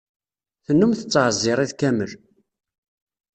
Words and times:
Tennum 0.65 0.93
tettɛeẓẓir 0.93 1.57
iḍ 1.65 1.71
kamel. 1.79 2.11